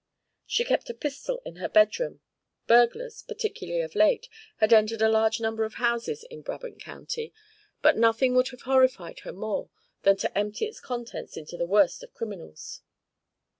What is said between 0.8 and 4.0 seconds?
a pistol in her bedroom; burglars, particularly of